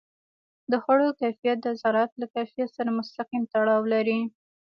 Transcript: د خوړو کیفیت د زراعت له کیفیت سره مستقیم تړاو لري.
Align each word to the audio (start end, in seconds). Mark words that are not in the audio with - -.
د 0.71 0.73
خوړو 0.83 1.07
کیفیت 1.21 1.57
د 1.63 1.67
زراعت 1.81 2.11
له 2.21 2.25
کیفیت 2.35 2.69
سره 2.77 2.89
مستقیم 2.99 3.43
تړاو 3.53 3.81
لري. 3.93 4.19